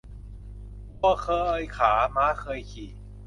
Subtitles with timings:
[0.97, 1.29] วัวเค
[1.59, 2.91] ยขา ม้าเคยขี่